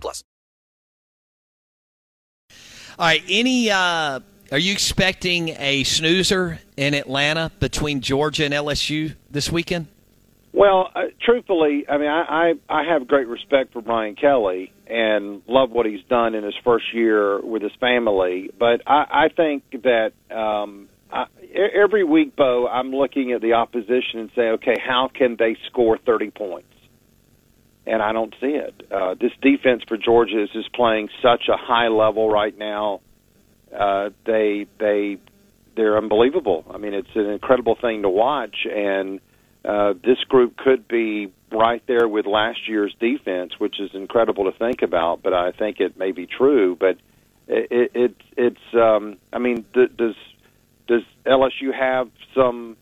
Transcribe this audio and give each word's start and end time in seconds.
plus. 0.00 0.22
All 2.98 3.06
right. 3.06 3.22
Any? 3.28 3.70
Uh, 3.70 4.20
are 4.50 4.58
you 4.58 4.72
expecting 4.72 5.48
a 5.58 5.82
snoozer 5.84 6.58
in 6.76 6.92
Atlanta 6.92 7.50
between 7.58 8.02
Georgia 8.02 8.44
and 8.44 8.52
LSU 8.52 9.14
this 9.30 9.50
weekend? 9.50 9.86
Well, 10.52 10.90
uh, 10.94 11.04
truthfully, 11.24 11.86
I 11.88 11.96
mean, 11.96 12.08
I, 12.08 12.52
I 12.68 12.80
I 12.80 12.84
have 12.84 13.08
great 13.08 13.26
respect 13.26 13.72
for 13.72 13.80
Brian 13.80 14.14
Kelly 14.14 14.70
and 14.86 15.40
love 15.48 15.70
what 15.70 15.86
he's 15.86 16.04
done 16.10 16.34
in 16.34 16.44
his 16.44 16.54
first 16.62 16.92
year 16.92 17.40
with 17.40 17.62
his 17.62 17.72
family. 17.80 18.50
But 18.58 18.82
I, 18.86 19.06
I 19.10 19.28
think 19.34 19.64
that 19.82 20.12
um, 20.30 20.90
I, 21.10 21.24
every 21.74 22.04
week, 22.04 22.36
Bo, 22.36 22.68
I'm 22.68 22.90
looking 22.90 23.32
at 23.32 23.40
the 23.40 23.54
opposition 23.54 24.20
and 24.20 24.30
say, 24.36 24.42
okay, 24.50 24.76
how 24.78 25.08
can 25.12 25.36
they 25.38 25.56
score 25.68 25.96
30 25.96 26.30
points? 26.30 26.68
And 27.92 28.00
I 28.02 28.12
don't 28.12 28.34
see 28.40 28.54
it. 28.54 28.86
Uh, 28.90 29.14
this 29.20 29.32
defense 29.42 29.82
for 29.86 29.98
Georgia 29.98 30.42
is 30.42 30.50
just 30.50 30.72
playing 30.72 31.10
such 31.20 31.48
a 31.48 31.56
high 31.56 31.88
level 31.88 32.30
right 32.30 32.56
now. 32.56 33.00
Uh, 33.76 34.10
they 34.24 34.66
they 34.78 35.18
they're 35.76 35.98
unbelievable. 35.98 36.64
I 36.70 36.78
mean, 36.78 36.94
it's 36.94 37.14
an 37.14 37.26
incredible 37.26 37.76
thing 37.76 38.02
to 38.02 38.08
watch 38.08 38.66
and 38.66 39.20
uh, 39.64 39.94
this 40.02 40.18
group 40.28 40.56
could 40.56 40.88
be 40.88 41.32
right 41.52 41.82
there 41.86 42.08
with 42.08 42.26
last 42.26 42.68
year's 42.68 42.94
defense, 42.98 43.52
which 43.58 43.78
is 43.78 43.90
incredible 43.94 44.50
to 44.50 44.58
think 44.58 44.82
about. 44.82 45.22
But 45.22 45.34
I 45.34 45.52
think 45.52 45.80
it 45.80 45.96
may 45.96 46.12
be 46.12 46.26
true. 46.26 46.76
But 46.78 46.98
it, 47.46 47.68
it, 47.70 47.90
it 47.94 48.16
it's 48.36 48.74
um, 48.74 49.18
I 49.32 49.38
mean, 49.38 49.64
th- 49.74 49.96
does 49.96 50.16
does 50.88 51.02
LSU 51.24 51.72
have 51.72 52.10
some 52.34 52.76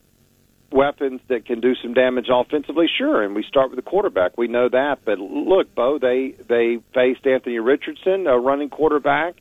weapons 0.73 1.21
that 1.29 1.45
can 1.47 1.61
do 1.61 1.75
some 1.83 1.95
damage 1.95 2.29
offensively? 2.31 2.87
Sure, 2.99 3.23
and 3.23 3.35
we 3.35 3.43
start 3.43 3.71
with 3.71 3.77
the 3.77 3.89
quarterback. 3.89 4.37
We 4.37 4.49
know 4.49 4.69
that. 4.69 5.01
But 5.05 5.19
look, 5.19 5.75
Bo, 5.75 5.99
they 5.99 6.35
they 6.49 6.79
faced 6.95 7.27
Anthony 7.27 7.59
Richardson, 7.59 8.27
a 8.27 8.39
running 8.39 8.71
quarterback 8.71 9.37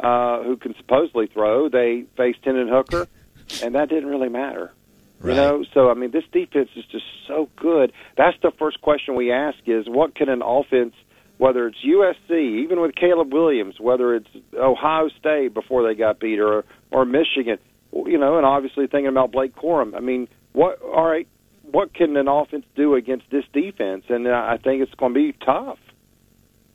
uh, 0.00 0.42
who 0.42 0.56
can 0.56 0.74
supposedly 0.76 1.26
throw. 1.26 1.68
They 1.68 2.04
faced 2.16 2.40
Hendon 2.42 2.68
Hooker, 2.68 3.06
and 3.62 3.74
that 3.74 3.88
didn't 3.88 4.08
really 4.08 4.28
matter. 4.28 4.72
Right. 5.20 5.30
You 5.30 5.36
know, 5.36 5.64
so 5.72 5.90
I 5.90 5.94
mean, 5.94 6.10
this 6.10 6.24
defense 6.32 6.70
is 6.74 6.84
just 6.86 7.04
so 7.28 7.48
good. 7.56 7.92
That's 8.16 8.36
the 8.42 8.50
first 8.50 8.80
question 8.80 9.14
we 9.14 9.30
ask: 9.30 9.58
is 9.66 9.88
what 9.88 10.14
can 10.14 10.28
an 10.28 10.42
offense, 10.42 10.94
whether 11.38 11.68
it's 11.68 11.78
USC, 11.78 12.64
even 12.64 12.80
with 12.80 12.94
Caleb 12.96 13.32
Williams, 13.32 13.78
whether 13.78 14.16
it's 14.16 14.28
Ohio 14.54 15.08
State 15.20 15.54
before 15.54 15.86
they 15.86 15.94
got 15.94 16.18
beat, 16.18 16.40
or 16.40 16.64
or 16.90 17.04
Michigan, 17.04 17.58
you 17.92 18.18
know, 18.18 18.36
and 18.36 18.44
obviously 18.44 18.88
thinking 18.88 19.06
about 19.06 19.30
Blake 19.30 19.54
Corum. 19.54 19.94
I 19.94 20.00
mean, 20.00 20.26
what? 20.52 20.80
All 20.82 21.06
right, 21.06 21.26
what 21.62 21.94
can 21.94 22.16
an 22.16 22.28
offense 22.28 22.66
do 22.74 22.94
against 22.94 23.30
this 23.30 23.44
defense? 23.52 24.04
And 24.08 24.28
I 24.28 24.58
think 24.58 24.82
it's 24.82 24.94
going 24.94 25.14
to 25.14 25.32
be 25.32 25.32
tough. 25.44 25.78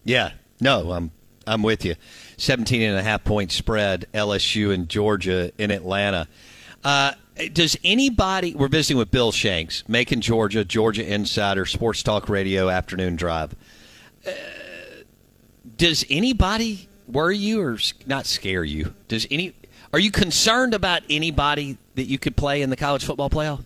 Yeah. 0.04 0.32
No, 0.60 0.92
I'm 0.92 1.12
I'm 1.46 1.64
with 1.64 1.86
you. 1.86 1.96
17 2.38 2.82
and 2.82 2.98
a 2.98 3.04
half 3.04 3.24
point 3.24 3.52
spread 3.52 4.08
LSU 4.14 4.74
and 4.74 4.90
Georgia 4.90 5.52
in 5.58 5.72
Atlanta. 5.72 6.28
Uh, 6.84 7.14
does 7.54 7.78
anybody 7.84 8.56
we're 8.56 8.68
visiting 8.68 8.98
with 8.98 9.12
Bill 9.12 9.32
Shanks, 9.32 9.84
Macon, 9.88 10.22
Georgia, 10.22 10.66
Georgia 10.66 11.06
Insider, 11.06 11.66
Sports 11.66 12.04
Talk 12.04 12.30
Radio 12.30 12.70
afternoon 12.70 13.16
drive. 13.16 13.56
Uh, 14.26 14.32
does 15.76 16.06
anybody 16.10 16.88
worry 17.08 17.38
you 17.38 17.62
or 17.62 17.78
not 18.06 18.26
scare 18.26 18.64
you? 18.64 18.94
Does 19.08 19.28
any 19.30 19.54
are 19.94 20.00
you 20.00 20.12
concerned 20.12 20.74
about 20.74 21.04
anybody 21.10 21.78
that 21.98 22.06
you 22.06 22.18
could 22.18 22.36
play 22.36 22.62
in 22.62 22.70
the 22.70 22.78
college 22.78 23.04
football 23.04 23.30
playoff? 23.30 23.64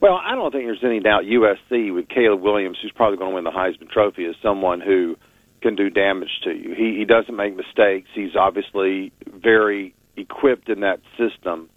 Well, 0.00 0.20
I 0.22 0.34
don't 0.34 0.50
think 0.50 0.64
there's 0.64 0.84
any 0.84 1.00
doubt 1.00 1.24
USC 1.24 1.94
with 1.94 2.08
Caleb 2.08 2.40
Williams, 2.40 2.78
who's 2.82 2.92
probably 2.92 3.18
going 3.18 3.30
to 3.30 3.34
win 3.34 3.44
the 3.44 3.50
Heisman 3.50 3.88
Trophy, 3.90 4.24
is 4.24 4.36
someone 4.42 4.80
who 4.80 5.16
can 5.62 5.76
do 5.76 5.88
damage 5.88 6.40
to 6.44 6.50
you. 6.50 6.74
He 6.74 6.98
he 6.98 7.04
doesn't 7.06 7.34
make 7.34 7.56
mistakes. 7.56 8.08
He's 8.14 8.36
obviously 8.36 9.12
very 9.26 9.94
equipped 10.16 10.68
in 10.68 10.80
that 10.80 11.00
system. 11.16 11.70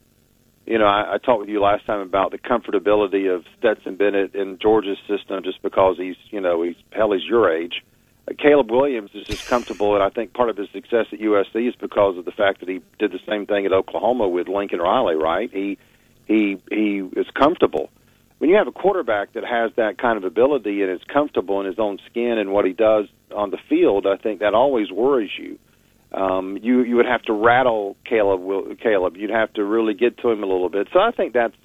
You 0.66 0.78
know, 0.78 0.86
I, 0.86 1.14
I 1.14 1.18
talked 1.20 1.40
with 1.40 1.50
you 1.50 1.62
last 1.62 1.86
time 1.86 2.02
about 2.02 2.32
the 2.32 2.38
comfortability 2.38 3.34
of 3.34 3.46
Stetson 3.58 3.96
Bennett 3.96 4.36
in 4.36 4.60
Georgia's 4.60 4.98
system, 5.08 5.42
just 5.42 5.62
because 5.62 5.96
he's 5.98 6.18
you 6.30 6.42
know 6.42 6.64
he's 6.64 6.76
hell 6.92 7.14
he's 7.14 7.24
your 7.24 7.50
age. 7.50 7.82
Uh, 8.30 8.34
Caleb 8.38 8.70
Williams 8.70 9.12
is 9.14 9.26
just 9.26 9.48
comfortable, 9.48 9.94
and 9.94 10.04
I 10.04 10.10
think 10.10 10.34
part 10.34 10.50
of 10.50 10.58
his 10.58 10.68
success 10.74 11.06
at 11.14 11.20
USC 11.20 11.70
is 11.70 11.76
because 11.78 12.18
of 12.18 12.26
the 12.26 12.32
fact 12.32 12.60
that 12.60 12.68
he 12.68 12.82
did 13.00 13.14
the 13.14 13.22
same 13.26 13.46
thing 13.46 13.66
at 13.66 13.72
Oklahoma 13.72 14.28
with 14.28 14.50
Lincoln 14.50 14.80
Riley. 14.80 15.16
Right? 15.16 15.50
He 15.50 15.78
he 16.28 16.62
he 16.70 17.00
is 17.16 17.28
comfortable 17.34 17.90
when 18.40 18.50
you 18.50 18.56
have 18.58 18.68
a 18.68 18.72
quarterback 18.72 19.34
that 19.34 19.44
has 19.44 19.72
that 19.78 19.98
kind 19.98 20.18
of 20.18 20.24
ability 20.24 20.82
and 20.84 20.92
is 20.92 21.04
comfortable 21.12 21.60
in 21.60 21.66
his 21.66 21.80
own 21.80 22.00
skin 22.10 22.38
and 22.38 22.52
what 22.52 22.66
he 22.66 22.74
does 22.74 23.08
on 23.36 23.50
the 23.50 23.58
field, 23.70 24.06
I 24.06 24.18
think 24.18 24.42
that 24.42 24.54
always 24.54 24.92
worries 24.92 25.32
you. 25.38 25.58
Um, 26.12 26.58
you 26.62 26.84
you 26.84 26.96
would 26.96 27.06
have 27.06 27.22
to 27.24 27.34
rattle 27.34 27.98
Caleb. 28.06 28.80
Caleb, 28.80 29.18
you'd 29.18 29.30
have 29.30 29.52
to 29.54 29.64
really 29.64 29.94
get 29.94 30.18
to 30.20 30.30
him 30.30 30.42
a 30.42 30.46
little 30.46 30.70
bit. 30.70 30.88
So 30.94 31.00
I 31.00 31.12
think 31.12 31.34
that's 31.34 31.56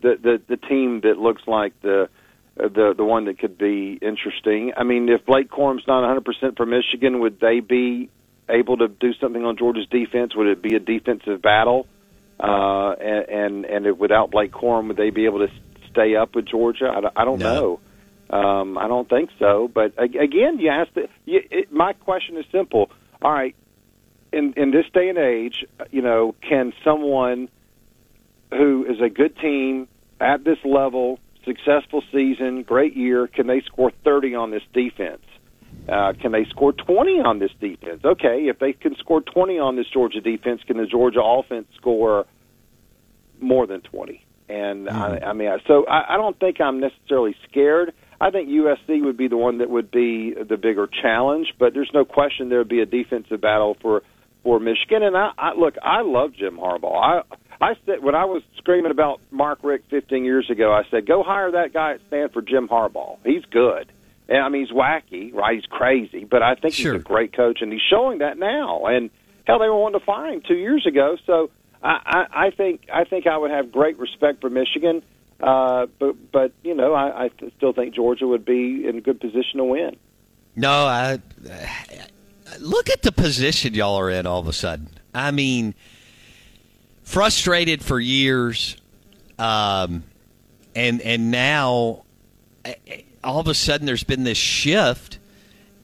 the 0.00 0.16
the, 0.22 0.40
the 0.48 0.56
team 0.56 1.02
that 1.02 1.18
looks 1.18 1.42
like 1.46 1.78
the 1.82 2.08
the 2.56 2.94
the 2.96 3.04
one 3.04 3.26
that 3.26 3.38
could 3.38 3.58
be 3.58 3.98
interesting. 4.00 4.72
I 4.76 4.84
mean, 4.84 5.08
if 5.10 5.26
Blake 5.26 5.50
Corum's 5.50 5.84
not 5.86 6.02
100% 6.04 6.56
for 6.56 6.64
Michigan, 6.64 7.20
would 7.20 7.38
they 7.38 7.60
be 7.60 8.08
able 8.48 8.78
to 8.78 8.88
do 8.88 9.12
something 9.14 9.44
on 9.44 9.58
Georgia's 9.58 9.88
defense? 9.88 10.34
Would 10.34 10.46
it 10.46 10.62
be 10.62 10.74
a 10.74 10.80
defensive 10.80 11.42
battle? 11.42 11.86
Uh, 12.42 12.92
and 13.00 13.28
and, 13.28 13.86
and 13.86 13.98
without 13.98 14.30
Blake 14.30 14.50
Corum, 14.52 14.88
would 14.88 14.96
they 14.96 15.10
be 15.10 15.24
able 15.26 15.46
to 15.46 15.52
stay 15.90 16.16
up 16.16 16.34
with 16.34 16.46
Georgia? 16.46 16.92
I, 16.94 17.00
don't- 17.00 17.12
I 17.16 17.24
don't 17.24 17.38
No. 17.38 17.54
know. 17.54 17.80
Um, 18.38 18.78
I 18.78 18.88
don't 18.88 19.08
think 19.08 19.30
so. 19.38 19.68
But 19.72 19.92
again, 19.98 20.58
you 20.58 20.70
have 20.70 20.92
to. 20.94 21.08
You, 21.26 21.42
it, 21.50 21.70
my 21.72 21.92
question 21.92 22.36
is 22.38 22.46
simple. 22.50 22.90
All 23.20 23.30
right, 23.32 23.54
in 24.32 24.54
in 24.56 24.70
this 24.70 24.86
day 24.92 25.08
and 25.10 25.18
age, 25.18 25.64
you 25.90 26.00
know, 26.02 26.34
can 26.40 26.72
someone 26.82 27.48
who 28.50 28.84
is 28.88 29.00
a 29.00 29.08
good 29.10 29.36
team 29.38 29.86
at 30.20 30.44
this 30.44 30.58
level, 30.64 31.18
successful 31.44 32.02
season, 32.10 32.62
great 32.62 32.96
year, 32.96 33.26
can 33.26 33.46
they 33.46 33.60
score 33.62 33.90
30 34.04 34.34
on 34.34 34.50
this 34.50 34.62
defense? 34.72 35.22
Uh, 35.88 36.12
can 36.20 36.32
they 36.32 36.44
score 36.44 36.72
20 36.72 37.20
on 37.20 37.38
this 37.38 37.50
defense? 37.60 38.04
Okay, 38.04 38.46
if 38.48 38.58
they 38.58 38.72
can 38.72 38.94
score 38.96 39.20
20 39.20 39.58
on 39.58 39.74
this 39.76 39.86
Georgia 39.88 40.20
defense, 40.20 40.62
can 40.66 40.76
the 40.76 40.86
Georgia 40.86 41.22
offense 41.22 41.66
score 41.76 42.24
more 43.42 43.66
than 43.66 43.80
20? 43.82 44.24
And 44.48 44.88
I, 44.88 45.18
hmm. 45.18 45.24
I 45.24 45.32
mean, 45.32 45.50
so 45.66 45.86
I, 45.86 46.14
I 46.14 46.16
don't 46.16 46.38
think 46.38 46.60
I'm 46.60 46.80
necessarily 46.80 47.34
scared. 47.48 47.92
I 48.20 48.30
think 48.30 48.48
USC 48.48 49.04
would 49.04 49.16
be 49.16 49.28
the 49.28 49.36
one 49.36 49.58
that 49.58 49.70
would 49.70 49.90
be 49.90 50.32
the 50.34 50.56
bigger 50.56 50.86
challenge, 50.86 51.54
but 51.58 51.74
there's 51.74 51.90
no 51.92 52.04
question 52.04 52.48
there 52.48 52.58
would 52.58 52.68
be 52.68 52.80
a 52.80 52.86
defensive 52.86 53.40
battle 53.40 53.76
for 53.80 54.02
for 54.44 54.58
Michigan. 54.60 55.02
And 55.02 55.16
I, 55.16 55.30
I 55.38 55.54
look, 55.54 55.74
I 55.82 56.02
love 56.02 56.32
Jim 56.34 56.56
Harbaugh. 56.56 56.94
I 57.02 57.22
I 57.60 57.74
said 57.86 58.02
when 58.02 58.14
I 58.14 58.26
was 58.26 58.42
screaming 58.58 58.90
about 58.90 59.20
Mark 59.30 59.60
Richt 59.62 59.90
15 59.90 60.24
years 60.24 60.50
ago, 60.50 60.72
I 60.72 60.82
said 60.90 61.06
go 61.06 61.22
hire 61.22 61.52
that 61.52 61.72
guy 61.72 61.94
at 61.94 62.00
Stanford, 62.08 62.46
Jim 62.46 62.68
Harbaugh. 62.68 63.18
He's 63.24 63.44
good. 63.50 63.90
And 64.28 64.38
I 64.38 64.48
mean, 64.48 64.66
he's 64.66 64.74
wacky, 64.74 65.34
right? 65.34 65.56
He's 65.56 65.66
crazy, 65.66 66.24
but 66.24 66.42
I 66.42 66.54
think 66.54 66.74
Sure. 66.74 66.92
he's 66.92 67.02
a 67.02 67.04
great 67.04 67.32
coach, 67.32 67.58
and 67.60 67.72
he's 67.72 67.82
showing 67.90 68.18
that 68.18 68.38
now. 68.38 68.86
And 68.86 69.10
hell, 69.46 69.58
they 69.58 69.68
were 69.68 69.76
wanting 69.76 69.98
to 69.98 70.06
fire 70.06 70.32
him 70.32 70.42
two 70.46 70.54
years 70.54 70.86
ago. 70.86 71.16
So 71.26 71.50
I, 71.82 72.00
I, 72.04 72.46
I 72.46 72.50
think 72.50 72.86
I 72.92 73.04
think 73.04 73.26
I 73.26 73.36
would 73.36 73.50
have 73.50 73.72
great 73.72 73.98
respect 73.98 74.40
for 74.40 74.50
Michigan. 74.50 75.02
Uh, 75.40 75.86
but 75.98 76.14
but 76.30 76.52
you 76.62 76.74
know, 76.74 76.94
I, 76.94 77.24
I 77.24 77.30
still 77.56 77.72
think 77.72 77.94
Georgia 77.94 78.26
would 78.26 78.44
be 78.44 78.86
in 78.86 78.96
a 78.96 79.00
good 79.00 79.20
position 79.20 79.58
to 79.58 79.64
win. 79.64 79.96
No, 80.54 80.70
I 80.70 81.18
look 82.60 82.90
at 82.90 83.02
the 83.02 83.12
position 83.12 83.74
y'all 83.74 83.96
are 83.96 84.10
in 84.10 84.26
all 84.26 84.40
of 84.40 84.48
a 84.48 84.52
sudden. 84.52 84.88
I 85.14 85.30
mean, 85.30 85.74
frustrated 87.02 87.82
for 87.82 87.98
years, 87.98 88.76
um, 89.38 90.04
and 90.76 91.00
and 91.00 91.30
now 91.30 92.04
eh, 92.64 92.74
eh, 92.86 93.00
all 93.24 93.40
of 93.40 93.48
a 93.48 93.54
sudden 93.54 93.86
there's 93.86 94.04
been 94.04 94.24
this 94.24 94.38
shift, 94.38 95.18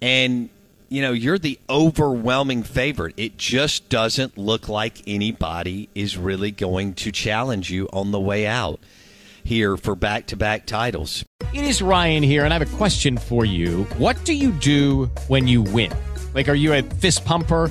and 0.00 0.50
you 0.88 1.02
know 1.02 1.12
you're 1.12 1.38
the 1.38 1.58
overwhelming 1.69 2.62
favorite. 2.62 3.14
It 3.17 3.37
just 3.37 3.88
doesn't 3.88 4.38
look 4.38 4.69
like 4.69 5.02
anybody 5.06 5.88
is 5.94 6.17
really 6.17 6.50
going 6.50 6.94
to 6.94 7.12
challenge 7.12 7.70
you 7.70 7.88
on 7.93 8.11
the 8.11 8.20
way 8.20 8.46
out 8.46 8.81
here 9.44 9.76
for 9.76 9.94
back-to-back 9.94 10.67
titles. 10.67 11.25
It 11.55 11.64
is 11.64 11.81
Ryan 11.81 12.23
here, 12.23 12.44
and 12.44 12.52
I 12.52 12.58
have 12.58 12.75
a 12.75 12.76
question 12.76 13.17
for 13.17 13.44
you. 13.44 13.85
What 13.96 14.23
do 14.25 14.35
you 14.35 14.52
do 14.52 15.06
when 15.29 15.49
you 15.49 15.62
win? 15.62 15.93
Like, 16.35 16.49
are 16.49 16.55
you 16.55 16.75
a 16.75 16.82
fist 16.82 17.25
pumper? 17.25 17.70